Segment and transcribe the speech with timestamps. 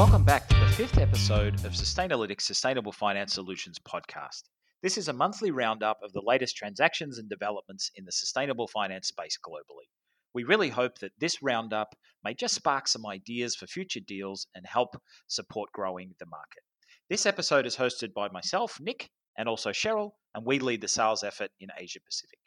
[0.00, 4.44] Welcome back to the fifth episode of Sustainalytics Sustainable Finance Solutions podcast.
[4.82, 9.08] This is a monthly roundup of the latest transactions and developments in the sustainable finance
[9.08, 9.90] space globally.
[10.32, 11.94] We really hope that this roundup
[12.24, 14.96] may just spark some ideas for future deals and help
[15.26, 16.62] support growing the market.
[17.10, 21.22] This episode is hosted by myself, Nick, and also Cheryl, and we lead the sales
[21.22, 22.38] effort in Asia Pacific.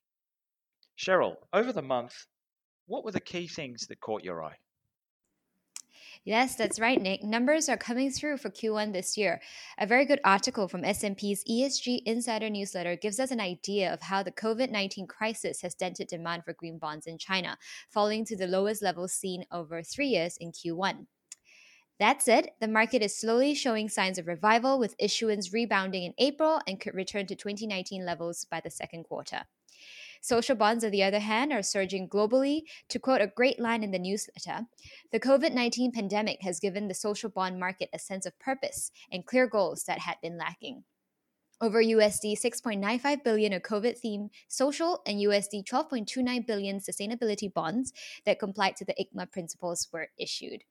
[0.98, 2.16] Cheryl, over the month,
[2.88, 4.56] what were the key things that caught your eye?
[6.26, 7.22] Yes, that's right, Nick.
[7.22, 9.42] Numbers are coming through for Q1 this year.
[9.78, 14.24] A very good article from S&P's ESG Insider newsletter gives us an idea of how
[14.24, 17.58] the COVID-19 crisis has dented demand for green bonds in China,
[17.90, 21.08] falling to the lowest level seen over 3 years in Q1.
[22.00, 26.62] That said, the market is slowly showing signs of revival with issuance rebounding in April
[26.66, 29.44] and could return to 2019 levels by the second quarter.
[30.24, 32.62] Social bonds, on the other hand, are surging globally.
[32.88, 34.68] To quote a great line in the newsletter,
[35.12, 39.26] the COVID 19 pandemic has given the social bond market a sense of purpose and
[39.26, 40.86] clear goals that had been lacking.
[41.60, 47.92] Over USD 6.95 billion of COVID themed social and USD 12.29 billion sustainability bonds
[48.26, 50.64] that complied to the ICMA principles were issued.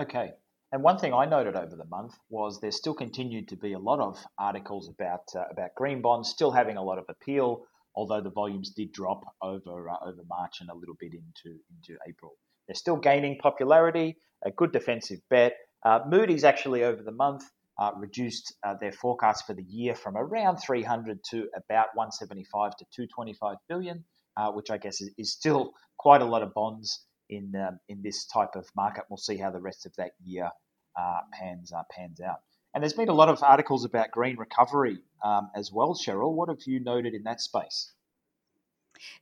[0.00, 0.32] Okay.
[0.72, 3.78] And one thing I noted over the month was there still continued to be a
[3.78, 8.20] lot of articles about uh, about green bonds still having a lot of appeal although
[8.20, 12.32] the volumes did drop over uh, over March and a little bit into into April.
[12.68, 15.56] They're still gaining popularity, a good defensive bet.
[15.84, 17.44] Uh, Moody's actually over the month
[17.78, 22.84] uh, reduced uh, their forecast for the year from around 300 to about 175 to
[22.94, 24.04] 225 billion,
[24.36, 28.02] uh, which I guess is, is, still quite a lot of bonds in um, in
[28.02, 29.04] this type of market.
[29.08, 30.50] We'll see how the rest of that year
[30.98, 32.40] uh, pans pans out.
[32.76, 36.34] And there's been a lot of articles about green recovery um, as well, Cheryl.
[36.34, 37.90] What have you noted in that space?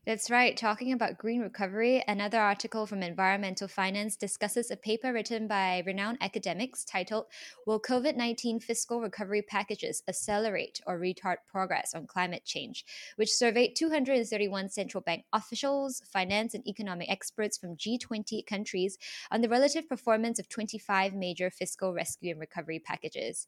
[0.07, 0.57] That's right.
[0.57, 6.19] Talking about green recovery, another article from Environmental Finance discusses a paper written by renowned
[6.21, 7.27] academics titled
[7.67, 12.85] Will COVID 19 Fiscal Recovery Packages Accelerate or Retard Progress on Climate Change?
[13.17, 18.99] which surveyed 231 central bank officials, finance, and economic experts from G20 countries
[19.31, 23.47] on the relative performance of 25 major fiscal rescue and recovery packages.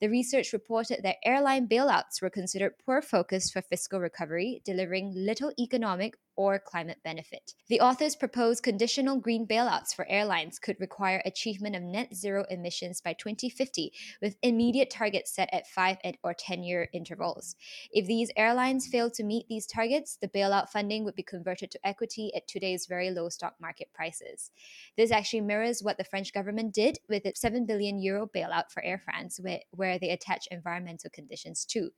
[0.00, 5.52] The research reported that airline bailouts were considered poor focus for fiscal recovery, delivering little
[5.58, 7.54] economic economic or climate benefit.
[7.68, 13.00] The authors propose conditional green bailouts for airlines could require achievement of net zero emissions
[13.00, 17.56] by 2050, with immediate targets set at 5 or 10 year intervals.
[17.90, 21.86] If these airlines fail to meet these targets, the bailout funding would be converted to
[21.86, 24.50] equity at today's very low stock market prices.
[24.96, 28.84] This actually mirrors what the French government did with its 7 billion euro bailout for
[28.84, 31.90] Air France, where, they attach environmental conditions too.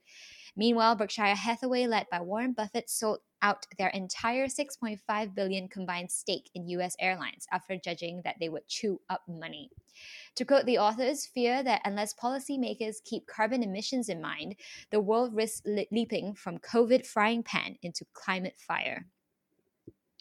[0.56, 6.50] Meanwhile, Berkshire Hathaway, led by Warren Buffett, sold out their entire 6.5 billion combined stake
[6.54, 9.70] in US airlines after judging that they would chew up money.
[10.36, 14.56] To quote the authors, fear that unless policymakers keep carbon emissions in mind,
[14.90, 19.06] the world risks leaping from COVID frying pan into climate fire.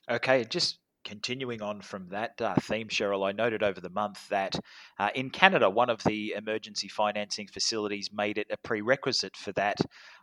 [0.10, 4.60] Okay, just continuing on from that uh, theme, Cheryl, I noted over the month that
[5.00, 9.78] uh, in Canada, one of the emergency financing facilities made it a prerequisite for that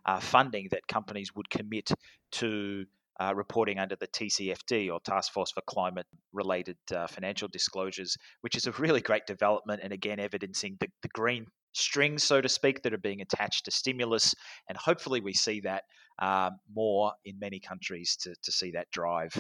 [0.05, 1.91] uh, funding that companies would commit
[2.33, 2.85] to
[3.21, 8.57] uh, reporting under the TCFD or Task Force for Climate Related uh, Financial Disclosures, which
[8.57, 12.83] is a really great development and again evidencing the, the green strings, so to speak,
[12.83, 14.35] that are being attached to stimulus.
[14.69, 15.85] And hopefully, we see that
[16.21, 19.33] um, more in many countries to, to see that drive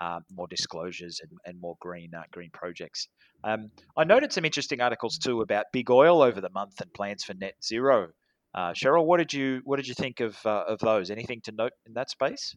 [0.00, 3.08] uh, more disclosures and, and more green uh, green projects.
[3.44, 7.24] Um, I noted some interesting articles too about big oil over the month and plans
[7.24, 8.08] for net zero.
[8.54, 11.10] Uh, Cheryl, what did you what did you think of of those?
[11.10, 12.54] Anything to note in that space?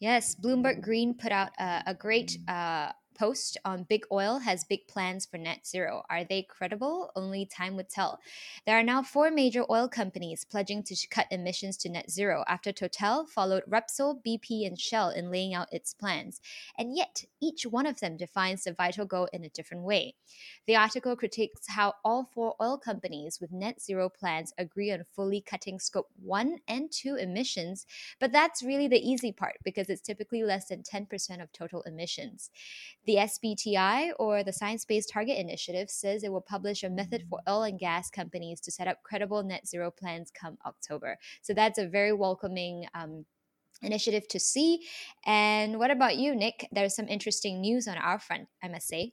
[0.00, 5.26] Yes, Bloomberg Green put out a great uh, post on big oil has big plans
[5.26, 6.02] for net zero.
[6.10, 7.10] Are they credible?
[7.14, 8.18] Only time would tell.
[8.66, 12.72] There are now four major oil companies pledging to cut emissions to net zero after
[12.72, 16.40] Total followed Repsol, BP, and Shell in laying out its plans.
[16.78, 20.14] And yet, each one of them defines the vital goal in a different way.
[20.66, 25.40] The article critiques how all four oil companies with net zero plans agree on fully
[25.40, 27.86] cutting scope 1 and 2 emissions,
[28.20, 32.50] but that's really the easy part because it's typically less than 10% of total emissions.
[33.06, 37.40] The SBTI, or the Science Based Target Initiative, says it will publish a method for
[37.48, 41.18] oil and gas companies to set up credible net zero plans come October.
[41.42, 42.86] So that's a very welcoming.
[42.94, 43.26] Um,
[43.82, 44.86] initiative to see.
[45.26, 46.68] And what about you, Nick?
[46.72, 49.12] There's some interesting news on our front, I must say.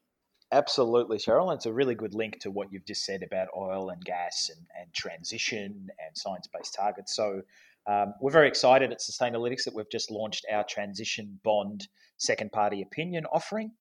[0.53, 1.53] Absolutely, Cheryl.
[1.53, 4.65] It's a really good link to what you've just said about oil and gas and,
[4.79, 7.15] and transition and science based targets.
[7.15, 7.41] So,
[7.87, 12.81] um, we're very excited at Sustainalytics that we've just launched our transition bond second party
[12.83, 13.71] opinion offering.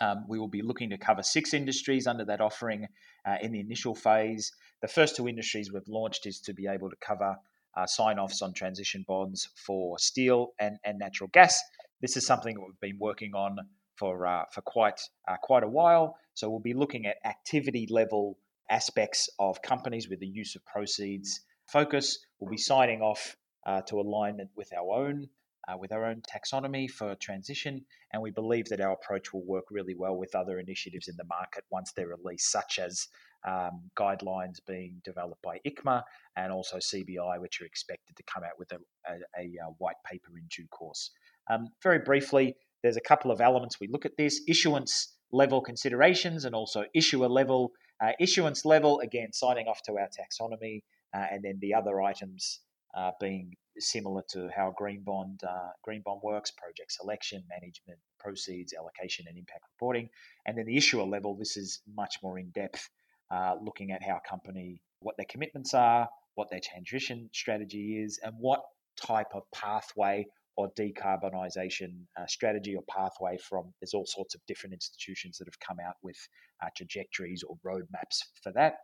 [0.00, 2.86] Um, we will be looking to cover six industries under that offering
[3.26, 4.52] uh, in the initial phase.
[4.82, 7.36] The first two industries we've launched is to be able to cover
[7.76, 11.60] uh, sign offs on transition bonds for steel and, and natural gas.
[12.00, 13.56] This is something that we've been working on
[13.96, 16.16] for, uh, for quite, uh, quite a while.
[16.34, 18.38] So we'll be looking at activity level
[18.70, 22.18] aspects of companies with the use of proceeds focus.
[22.38, 23.36] We'll be signing off
[23.66, 25.28] uh, to alignment with our own
[25.68, 29.64] uh, with our own taxonomy for transition, and we believe that our approach will work
[29.70, 33.08] really well with other initiatives in the market once they're released, such as
[33.46, 36.02] um, guidelines being developed by ICMA
[36.36, 39.96] and also CBI, which are expected to come out with a, a, a uh, white
[40.04, 41.10] paper in due course.
[41.50, 46.44] Um, very briefly, there's a couple of elements we look at this issuance level considerations
[46.44, 47.72] and also issuer level.
[48.00, 50.82] Uh, issuance level, again, signing off to our taxonomy,
[51.14, 52.60] uh, and then the other items
[52.98, 58.74] uh, being similar to how green bond uh, green bond works: project selection, management, proceeds,
[58.78, 60.08] allocation, and impact reporting.
[60.46, 62.88] And then the issuer level, this is much more in depth,
[63.30, 68.34] uh, looking at how company, what their commitments are, what their transition strategy is, and
[68.38, 68.62] what
[69.00, 74.74] type of pathway or decarbonisation uh, strategy or pathway from there's all sorts of different
[74.74, 76.16] institutions that have come out with
[76.64, 78.78] uh, trajectories or roadmaps for that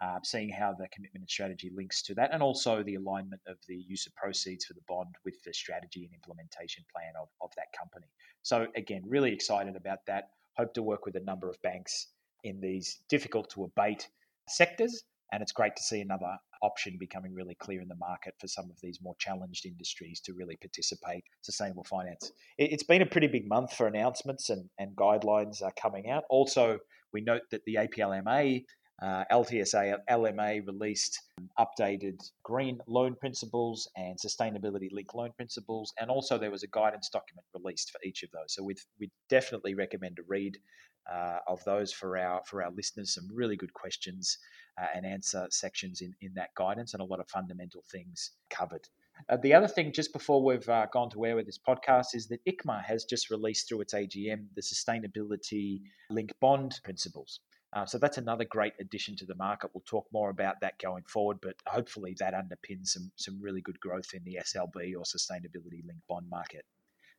[0.00, 3.56] uh, seeing how the commitment and strategy links to that, and also the alignment of
[3.66, 7.50] the use of proceeds for the bond with the strategy and implementation plan of, of
[7.56, 8.06] that company.
[8.42, 10.30] So, again, really excited about that.
[10.56, 12.08] Hope to work with a number of banks
[12.44, 14.08] in these difficult to abate
[14.48, 15.04] sectors.
[15.32, 18.70] And it's great to see another option becoming really clear in the market for some
[18.70, 22.32] of these more challenged industries to really participate sustainable finance.
[22.56, 26.24] It's been a pretty big month for announcements and, and guidelines are coming out.
[26.30, 26.78] Also,
[27.12, 28.64] we note that the APLMA
[29.00, 31.20] uh, LTSA LMA released
[31.58, 37.08] updated green loan principles and sustainability linked loan principles, and also there was a guidance
[37.08, 38.54] document released for each of those.
[38.54, 40.58] So we we definitely recommend a read
[41.10, 43.14] uh, of those for our for our listeners.
[43.14, 44.36] Some really good questions
[44.80, 48.88] uh, and answer sections in in that guidance, and a lot of fundamental things covered.
[49.28, 52.28] Uh, the other thing, just before we've uh, gone to air with this podcast, is
[52.28, 57.40] that ICMA has just released through its AGM the sustainability linked bond principles.
[57.74, 59.70] Uh, so that's another great addition to the market.
[59.74, 63.78] We'll talk more about that going forward, but hopefully that underpins some some really good
[63.80, 66.64] growth in the SLB or sustainability linked bond market.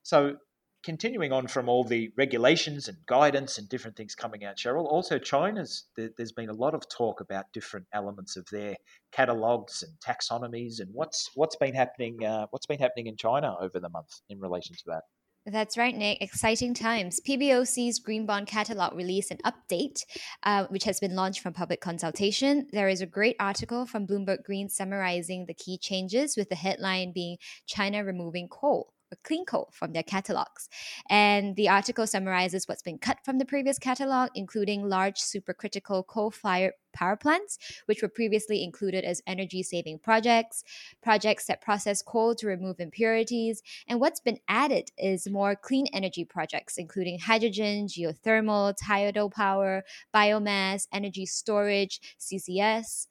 [0.01, 0.37] So
[0.83, 5.19] continuing on from all the regulations and guidance and different things coming out, Cheryl, also
[5.19, 8.75] China's, there's been a lot of talk about different elements of their
[9.11, 13.79] catalogs and taxonomies and what's what's been happening uh, what's been happening in China over
[13.79, 15.03] the month in relation to that.
[15.45, 16.21] That's right, Nick.
[16.21, 17.19] Exciting times.
[17.27, 20.03] PBOC's Green Bond Catalog released an update,
[20.43, 22.67] uh, which has been launched from public consultation.
[22.71, 27.13] There is a great article from Bloomberg Green summarizing the key changes, with the headline
[27.13, 30.69] being China removing coal clean coal from their catalogs.
[31.09, 36.31] And the article summarizes what's been cut from the previous catalog, including large supercritical coal
[36.31, 40.63] fired power plants, which were previously included as energy saving projects,
[41.01, 43.61] projects that process coal to remove impurities.
[43.87, 49.83] And what's been added is more clean energy projects, including hydrogen, geothermal, tidal power,
[50.13, 53.07] biomass, energy storage, CCS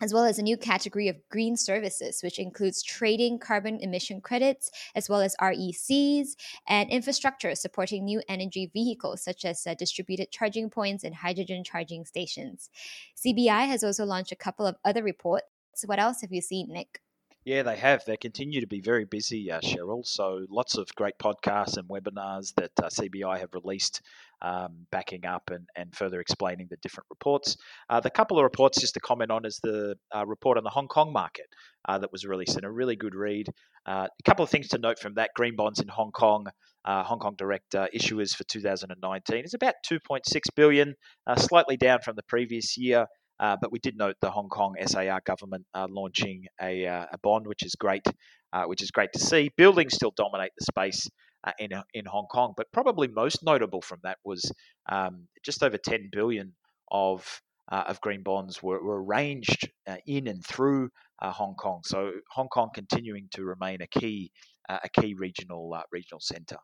[0.00, 4.70] as well as a new category of green services, which includes trading carbon emission credits,
[4.94, 6.30] as well as RECs,
[6.66, 12.04] and infrastructure supporting new energy vehicles, such as uh, distributed charging points and hydrogen charging
[12.04, 12.70] stations.
[13.16, 15.46] CBI has also launched a couple of other reports.
[15.86, 17.00] What else have you seen, Nick?
[17.44, 18.02] Yeah, they have.
[18.06, 20.06] They continue to be very busy, uh, Cheryl.
[20.06, 24.00] So lots of great podcasts and webinars that uh, CBI have released,
[24.40, 27.58] um, backing up and, and further explaining the different reports.
[27.90, 30.70] Uh, the couple of reports just to comment on is the uh, report on the
[30.70, 31.44] Hong Kong market
[31.86, 33.48] uh, that was released and a really good read.
[33.84, 36.46] Uh, a couple of things to note from that: green bonds in Hong Kong.
[36.86, 40.20] Hong Kong direct issuers for 2019 is about 2.6
[40.54, 40.94] billion,
[41.36, 43.06] slightly down from the previous year.
[43.40, 47.18] Uh, but we did note the Hong Kong SAR government uh, launching a, uh, a,
[47.18, 48.06] bond, which is great,
[48.52, 49.50] uh, which is great to see.
[49.56, 51.08] Buildings still dominate the space
[51.44, 54.50] uh, in in Hong Kong, but probably most notable from that was
[54.90, 56.52] um, just over 10 billion
[56.90, 59.68] of of green bonds were, were arranged
[60.06, 60.90] in and through
[61.22, 61.80] Hong Kong.
[61.84, 64.30] So Hong Kong continuing to remain a key
[64.68, 66.58] a key regional regional centre.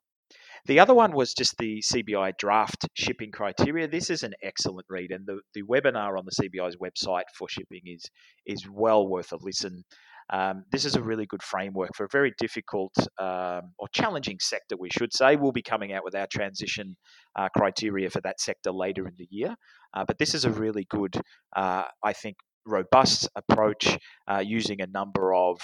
[0.66, 3.88] The other one was just the CBI draft shipping criteria.
[3.88, 7.82] This is an excellent read, and the, the webinar on the CBI's website for shipping
[7.86, 8.04] is
[8.46, 9.84] is well worth a listen.
[10.32, 14.76] Um, this is a really good framework for a very difficult um, or challenging sector,
[14.78, 15.34] we should say.
[15.34, 16.96] We'll be coming out with our transition
[17.36, 19.56] uh, criteria for that sector later in the year.
[19.92, 21.20] Uh, but this is a really good,
[21.56, 23.98] uh, I think, robust approach
[24.30, 25.58] uh, using a number of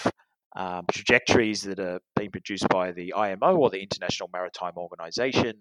[0.55, 5.53] um, trajectories that are being produced by the IMO or the International Maritime Organization,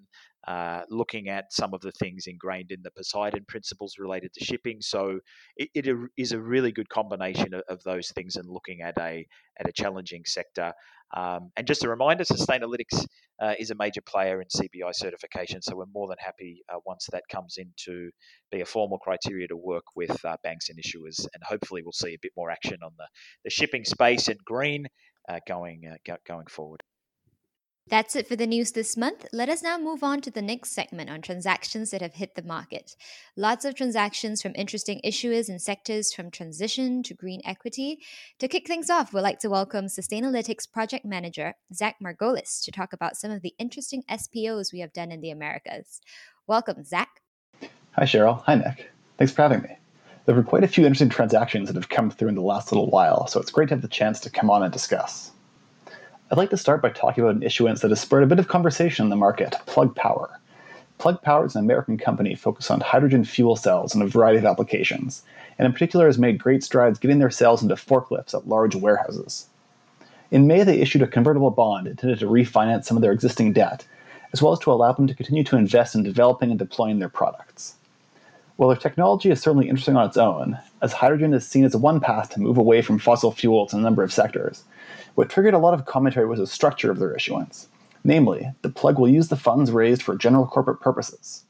[0.47, 4.79] uh, looking at some of the things ingrained in the Poseidon principles related to shipping.
[4.81, 5.19] So
[5.57, 9.27] it, it is a really good combination of, of, those things and looking at a
[9.59, 10.73] at a challenging sector.
[11.15, 13.07] Um, and just a reminder, Sustainalytics
[13.41, 17.07] uh, is a major player in CBI certification, so we're more than happy uh, once
[17.13, 18.11] that comes in to
[18.51, 22.15] be a formal criteria to work with uh, banks and issuers, and hopefully we'll see
[22.15, 23.07] a bit more action on the,
[23.45, 24.87] the shipping space and green
[25.29, 26.83] uh, going uh, go, going forward.
[27.89, 29.27] That's it for the news this month.
[29.33, 32.43] Let us now move on to the next segment on transactions that have hit the
[32.43, 32.97] market.
[33.37, 38.01] Lots of transactions from interesting issuers and sectors from transition to green equity.
[38.41, 42.93] To kick things off, we'd like to welcome Sustainalytics Project Manager Zach Margolis to talk
[42.93, 46.01] about some of the interesting SPOs we have done in the Americas.
[46.49, 47.21] Welcome, Zach.
[47.93, 48.43] Hi, Cheryl.
[48.47, 48.91] Hi, Nick.
[49.17, 49.79] Thanks for having me.
[50.25, 52.73] There have been quite a few interesting transactions that have come through in the last
[52.73, 55.31] little while, so it's great to have the chance to come on and discuss.
[56.29, 58.49] I'd like to start by talking about an issuance that has spurred a bit of
[58.49, 60.41] conversation in the market Plug Power.
[60.99, 64.45] Plug Power is an American company focused on hydrogen fuel cells in a variety of
[64.45, 65.23] applications,
[65.57, 69.47] and in particular has made great strides getting their cells into forklifts at large warehouses.
[70.33, 73.85] In May, they issued a convertible bond intended to refinance some of their existing debt,
[74.33, 77.09] as well as to allow them to continue to invest in developing and deploying their
[77.09, 77.77] products.
[78.57, 82.01] While their technology is certainly interesting on its own, as hydrogen is seen as one
[82.01, 84.65] path to move away from fossil fuels in a number of sectors,
[85.15, 87.69] what triggered a lot of commentary was the structure of their issuance.
[88.05, 91.45] Namely, the plug will use the funds raised for general corporate purposes.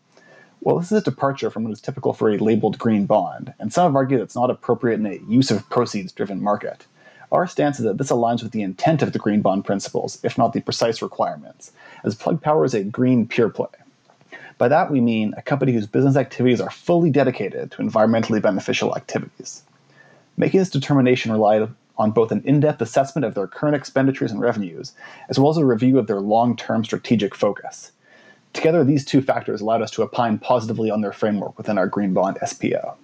[0.62, 3.72] Well, this is a departure from what is typical for a labeled green bond, and
[3.72, 6.86] some have argued it's not appropriate in a use of proceeds driven market.
[7.30, 10.38] Our stance is that this aligns with the intent of the green bond principles, if
[10.38, 11.72] not the precise requirements,
[12.04, 13.68] as Plug Power is a green pure play.
[14.58, 18.96] By that we mean a company whose business activities are fully dedicated to environmentally beneficial
[18.96, 19.62] activities.
[20.36, 24.40] Making this determination relied on both an in depth assessment of their current expenditures and
[24.40, 24.92] revenues,
[25.28, 27.92] as well as a review of their long term strategic focus.
[28.52, 32.14] Together, these two factors allowed us to opine positively on their framework within our Green
[32.14, 32.94] Bond SPO.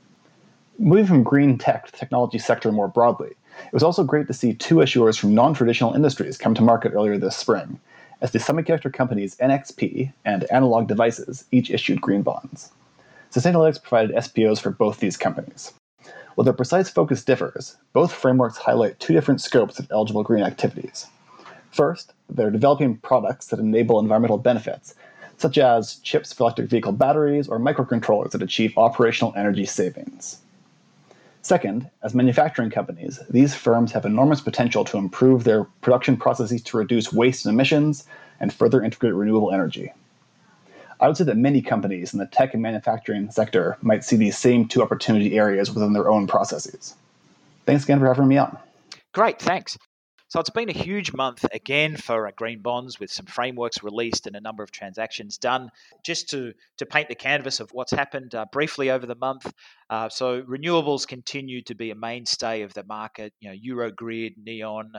[0.79, 4.33] Moving from green tech to the technology sector more broadly, it was also great to
[4.33, 7.79] see two issuers from non traditional industries come to market earlier this spring,
[8.23, 12.71] as the semiconductor companies NXP and Analog Devices each issued green bonds.
[13.31, 15.73] Sustainalytics provided SPOs for both these companies.
[16.35, 21.07] While their precise focus differs, both frameworks highlight two different scopes of eligible green activities.
[21.71, 24.95] First, they're developing products that enable environmental benefits,
[25.37, 30.39] such as chips for electric vehicle batteries or microcontrollers that achieve operational energy savings.
[31.43, 36.77] Second, as manufacturing companies, these firms have enormous potential to improve their production processes to
[36.77, 38.05] reduce waste and emissions
[38.39, 39.93] and further integrate renewable energy.
[41.03, 44.39] I would say that many companies in the tech and manufacturing sector might see these
[44.39, 46.95] same two opportunity areas within their own processes.
[47.67, 48.57] Thanks again for having me on.
[49.13, 49.77] Great, thanks.
[50.29, 54.29] So it's been a huge month again for uh, green bonds with some frameworks released
[54.29, 55.71] and a number of transactions done.
[56.05, 59.53] Just to, to paint the canvas of what's happened uh, briefly over the month.
[59.91, 63.35] Uh, so renewables continue to be a mainstay of the market.
[63.41, 64.93] You know, Eurogrid, Neoen,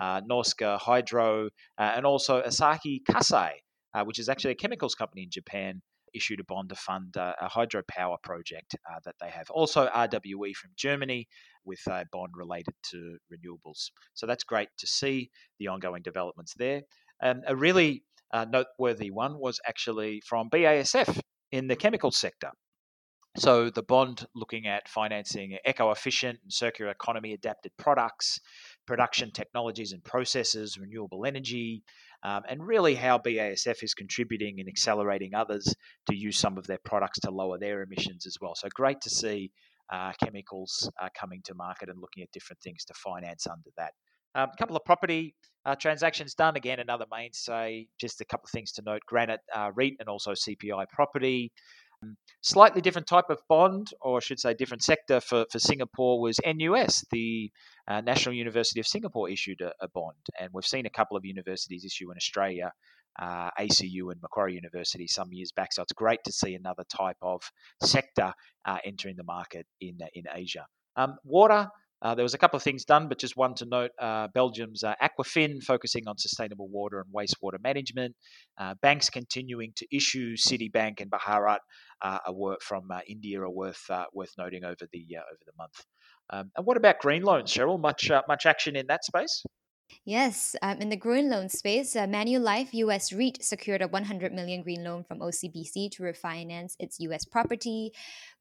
[0.00, 1.46] uh, Norske Hydro,
[1.76, 3.50] uh, and also Asahi Kasei
[3.98, 5.80] uh, which is actually a chemicals company in Japan,
[6.14, 9.50] issued a bond to fund uh, a hydropower project uh, that they have.
[9.50, 11.26] Also, RWE from Germany
[11.64, 13.90] with a bond related to renewables.
[14.14, 16.82] So that's great to see the ongoing developments there.
[17.22, 22.50] Um, a really uh, noteworthy one was actually from BASF in the chemical sector.
[23.36, 28.40] So the bond looking at financing eco-efficient and circular economy adapted products,
[28.88, 31.82] production technologies and processes, renewable energy,
[32.22, 35.74] um, and really how BASF is contributing and accelerating others
[36.08, 38.54] to use some of their products to lower their emissions as well.
[38.54, 39.52] So great to see
[39.92, 43.92] uh, chemicals uh, coming to market and looking at different things to finance under that.
[44.34, 45.34] A um, couple of property
[45.66, 46.56] uh, transactions done.
[46.56, 47.88] Again, another mainstay.
[48.00, 51.52] Just a couple of things to note: Granite uh, REIT and also CPI Property.
[52.40, 56.38] Slightly different type of bond, or I should say, different sector for, for Singapore was
[56.46, 57.50] NUS, the
[57.88, 61.24] uh, National University of Singapore issued a, a, bond, and we've seen a couple of
[61.24, 62.70] universities issue in Australia,
[63.20, 65.72] uh, ACU and Macquarie University, some years back.
[65.72, 67.42] So it's great to see another type of
[67.82, 68.32] sector
[68.64, 70.66] uh, entering the market in in Asia.
[70.96, 71.68] Um, water.
[72.00, 74.84] Uh, there was a couple of things done, but just one to note: uh, Belgium's
[74.84, 78.14] uh, Aquafin focusing on sustainable water and wastewater management.
[78.82, 80.36] banks continuing to issue.
[80.36, 81.58] Citibank and Bharat
[82.30, 85.84] work from India are worth worth noting over the over the month.
[86.30, 87.80] Um, and what about green loans, Cheryl?
[87.80, 89.44] Much uh, much action in that space?
[90.04, 94.62] Yes, um, in the green loan space, uh, Manulife US REIT secured a 100 million
[94.62, 97.92] green loan from OCBC to refinance its US property.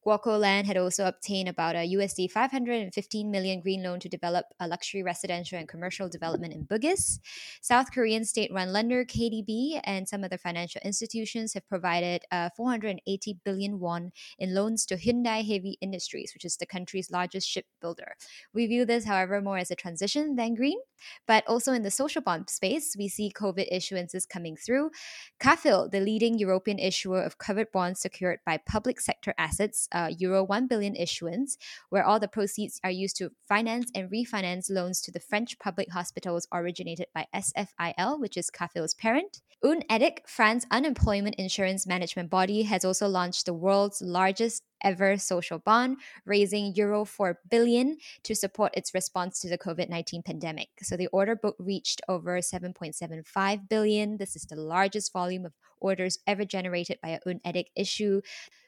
[0.07, 4.65] Guoco Land had also obtained about a USD 515 million green loan to develop a
[4.65, 7.19] luxury residential and commercial development in Bugis.
[7.61, 13.81] South Korean state-run lender KDB and some other financial institutions have provided uh, 480 billion
[13.81, 18.15] won in loans to Hyundai Heavy Industries, which is the country's largest shipbuilder.
[18.53, 20.79] We view this, however, more as a transition than green.
[21.27, 24.91] But also in the social bond space, we see COVID issuances coming through.
[25.39, 30.43] CAFIL, the leading European issuer of covered bonds secured by public sector assets, uh, Euro
[30.43, 31.57] 1 billion issuance,
[31.89, 35.91] where all the proceeds are used to finance and refinance loans to the French public
[35.91, 39.41] hospitals originated by SFIL, which is CAFIL's parent.
[39.65, 45.97] UNEDIC, France's unemployment insurance management body, has also launched the world's largest ever social bond,
[46.25, 50.69] raising euro 4 billion to support its response to the COVID-19 pandemic.
[50.81, 54.17] So the order book reached over 7.75 billion.
[54.17, 58.21] This is the largest volume of orders ever generated by a UNEDIC issue.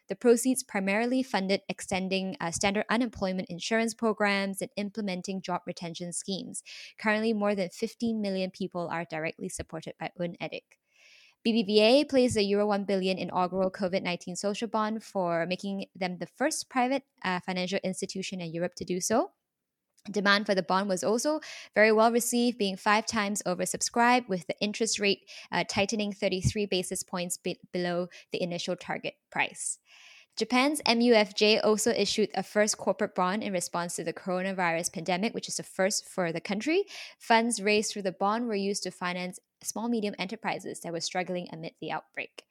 [0.08, 6.64] The proceeds primarily funded extending uh, standard unemployment insurance programs and implementing job retention schemes.
[7.00, 10.64] Currently, more than 15 million people are directly supported by UNEDIC.
[11.46, 16.26] BBVA placed a Euro 1 billion inaugural COVID 19 social bond for making them the
[16.26, 19.32] first private uh, financial institution in Europe to do so.
[20.10, 21.40] Demand for the bond was also
[21.76, 27.04] very well received, being five times oversubscribed, with the interest rate uh, tightening 33 basis
[27.04, 29.80] points be- below the initial target price.
[30.38, 35.50] Japan's MUFG also issued a first corporate bond in response to the coronavirus pandemic, which
[35.50, 36.86] is the first for the country.
[37.18, 41.48] Funds raised through the bond were used to finance small medium enterprises that were struggling
[41.52, 42.44] amid the outbreak.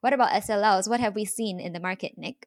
[0.00, 0.88] What about SLLs?
[0.88, 2.46] What have we seen in the market, Nick?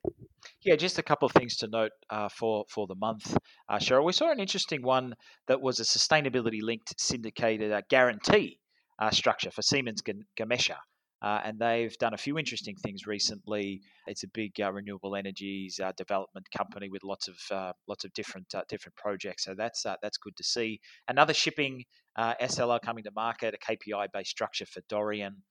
[0.63, 3.37] Yeah, just a couple of things to note uh, for for the month,
[3.69, 4.05] uh, Cheryl.
[4.05, 5.15] We saw an interesting one
[5.47, 8.59] that was a sustainability linked syndicated uh, guarantee
[8.99, 10.01] uh, structure for Siemens
[10.37, 10.77] Gamesa.
[11.21, 13.81] Uh, and they've done a few interesting things recently.
[14.07, 18.13] It's a big uh, renewable energies uh, development company with lots of uh, lots of
[18.13, 19.43] different uh, different projects.
[19.43, 20.79] So that's uh, that's good to see.
[21.07, 21.83] Another shipping
[22.17, 25.43] SLR coming to market, a KPI based structure for Dorian.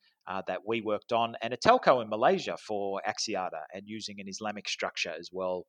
[0.46, 4.68] that we worked on, and a telco in Malaysia for Axiata, and using an Islamic
[4.68, 5.64] structure as well,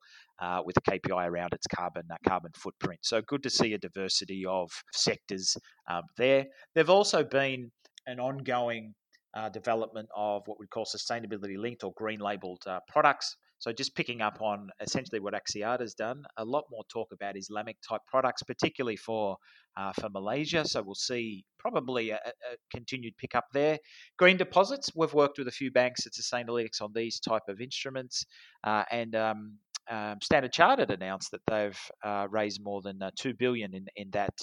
[0.64, 3.00] with a KPI around its carbon carbon footprint.
[3.02, 5.56] So good to see a diversity of sectors
[5.90, 6.46] um, there.
[6.74, 7.70] There've also been
[8.06, 8.94] an ongoing
[9.34, 13.36] uh, development of what we call sustainability linked or green labeled uh, products.
[13.58, 17.36] So, just picking up on essentially what Axiata has done, a lot more talk about
[17.36, 19.36] Islamic type products, particularly for
[19.76, 20.64] uh, for Malaysia.
[20.64, 23.78] So, we'll see probably a, a, continued pickup there.
[24.18, 28.24] Green deposits, we've worked with a few banks at Sustainalytics on these type of instruments,
[28.64, 29.58] uh, and um,
[29.90, 34.10] um, Standard Chartered announced that they've uh, raised more than uh, two billion in in
[34.12, 34.38] that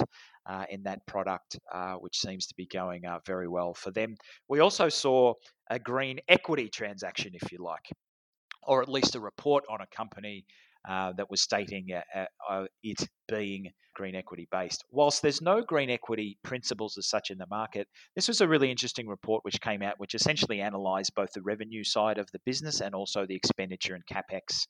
[0.45, 4.15] uh, in that product, uh, which seems to be going uh, very well for them.
[4.49, 5.33] We also saw
[5.69, 7.89] a green equity transaction, if you like,
[8.63, 10.45] or at least a report on a company
[10.87, 11.87] uh, that was stating
[12.83, 14.85] it being green equity based.
[14.91, 18.69] Whilst there's no green equity principles as such in the market, this was a really
[18.69, 22.79] interesting report which came out, which essentially analysed both the revenue side of the business
[22.79, 24.67] and also the expenditure and capex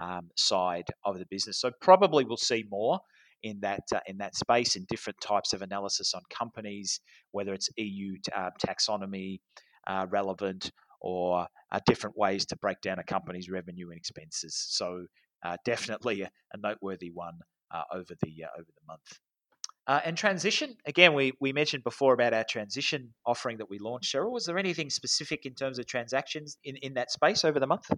[0.00, 1.60] um, side of the business.
[1.60, 3.00] So probably we'll see more
[3.42, 7.00] in that uh, in that space in different types of analysis on companies,
[7.32, 9.40] whether it's EU uh, taxonomy
[9.86, 14.66] uh, relevant or uh, different ways to break down a company's revenue and expenses.
[14.70, 15.06] So
[15.44, 17.38] uh, definitely a, a, noteworthy one
[17.72, 20.04] uh, over the over the month.
[20.04, 24.12] and transition, again, we, we mentioned before about our transition offering that we launched.
[24.12, 27.68] Cheryl, was there anything specific in terms of transactions in, in that space over the
[27.68, 27.88] month?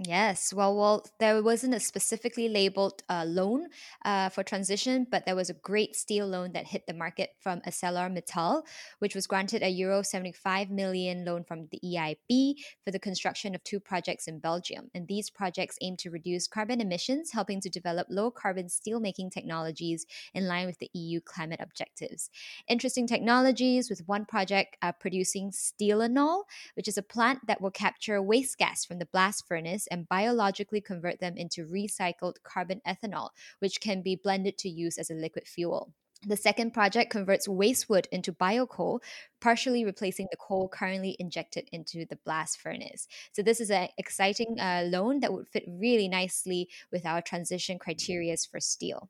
[0.00, 3.66] Yes, well, well, there wasn't a specifically labeled uh, loan
[4.04, 7.60] uh, for transition, but there was a great steel loan that hit the market from
[7.62, 8.62] ArcelorMittal,
[9.00, 13.64] which was granted a euro 75 million loan from the EIB for the construction of
[13.64, 14.88] two projects in Belgium.
[14.94, 20.06] And these projects aim to reduce carbon emissions, helping to develop low carbon steelmaking technologies
[20.32, 22.30] in line with the EU climate objectives.
[22.68, 28.22] Interesting technologies with one project uh, producing Steelanol, which is a plant that will capture
[28.22, 33.80] waste gas from the blast furnace and biologically convert them into recycled carbon ethanol, which
[33.80, 35.92] can be blended to use as a liquid fuel.
[36.26, 39.00] The second project converts waste wood into biocoal,
[39.40, 43.06] partially replacing the coal currently injected into the blast furnace.
[43.32, 47.78] So, this is an exciting uh, loan that would fit really nicely with our transition
[47.78, 49.08] criteria for steel.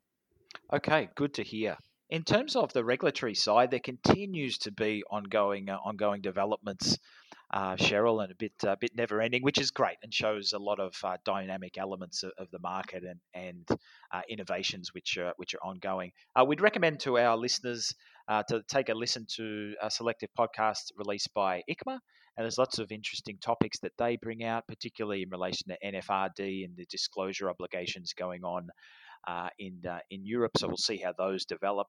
[0.71, 1.77] Okay, good to hear.
[2.11, 6.99] In terms of the regulatory side, there continues to be ongoing uh, ongoing developments
[7.51, 10.53] uh, Cheryl, and a bit a uh, bit never ending, which is great and shows
[10.53, 13.67] a lot of uh, dynamic elements of, of, the market and and
[14.11, 16.11] uh, innovations which are which are ongoing.
[16.35, 17.93] Uh, we'd recommend to our listeners
[18.27, 21.99] uh, to take a listen to a selective podcast released by ICMA.
[22.37, 26.63] And there's lots of interesting topics that they bring out, particularly in relation to NFRD
[26.63, 28.69] and the disclosure obligations going on
[29.27, 30.51] uh, in uh, in Europe.
[30.57, 31.87] So we'll see how those develop.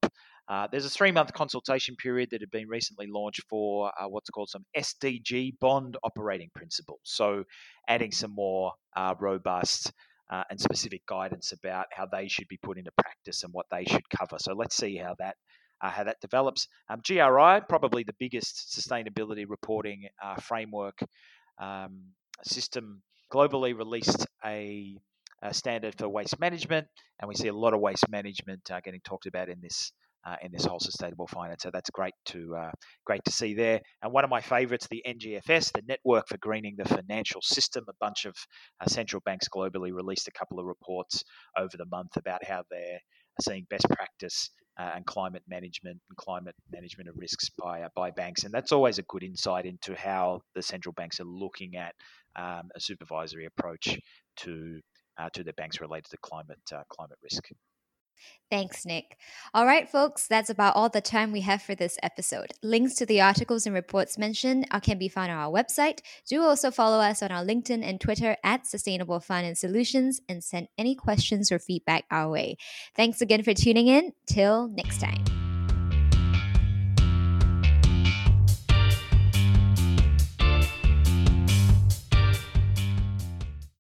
[0.49, 4.31] Uh, there's a three month consultation period that had been recently launched for uh, what's
[4.31, 7.01] called some SDG bond operating principles.
[7.05, 7.45] So
[7.89, 9.93] adding some more uh, robust.
[10.33, 13.83] Uh, and specific guidance about how they should be put into practice and what they
[13.83, 14.37] should cover.
[14.39, 15.35] So let's see how that
[15.83, 16.69] uh, how that develops.
[16.89, 20.99] Um, GRI, probably the biggest sustainability reporting uh, framework
[21.61, 22.13] um,
[22.45, 24.97] system globally, released a
[25.53, 26.87] standard for waste management,
[27.19, 29.93] and we see a lot of waste management uh, getting talked about in this
[30.27, 31.63] uh, in this whole sustainable finance.
[31.63, 32.71] So that's great to uh,
[33.05, 33.81] great to see there.
[34.03, 37.85] And one of my favourites, the NGFS, the Network for Greening the Financial System.
[37.89, 38.35] A bunch of
[38.81, 41.25] uh, central banks globally released a couple of reports
[41.57, 43.01] over the month about how they're
[43.41, 48.11] seeing best practice uh, and climate management and climate management of risks by uh, by
[48.11, 51.95] banks, and that's always a good insight into how the central banks are looking at
[52.37, 53.99] um, a supervisory approach
[54.37, 54.81] to
[55.35, 57.51] to the banks related to climate uh, climate risk.
[58.51, 59.17] Thanks, Nick.
[59.55, 62.53] All right, folks, that's about all the time we have for this episode.
[62.63, 66.01] Links to the articles and reports mentioned can be found on our website.
[66.29, 70.69] Do also follow us on our LinkedIn and Twitter at Sustainable Finance Solutions and send
[70.77, 72.57] any questions or feedback our way.
[72.97, 74.13] Thanks again for tuning in.
[74.27, 75.40] Till next time.